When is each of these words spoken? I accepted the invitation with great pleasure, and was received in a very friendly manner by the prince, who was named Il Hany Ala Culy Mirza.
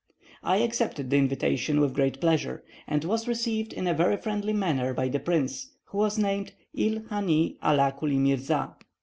I 0.41 0.57
accepted 0.57 1.11
the 1.11 1.17
invitation 1.17 1.79
with 1.79 1.93
great 1.93 2.19
pleasure, 2.19 2.63
and 2.87 3.03
was 3.05 3.27
received 3.27 3.71
in 3.71 3.85
a 3.85 3.93
very 3.93 4.17
friendly 4.17 4.51
manner 4.51 4.95
by 4.95 5.09
the 5.09 5.19
prince, 5.19 5.73
who 5.89 5.99
was 5.99 6.17
named 6.17 6.53
Il 6.73 7.03
Hany 7.11 7.59
Ala 7.63 7.93
Culy 7.95 8.17
Mirza. 8.17 8.77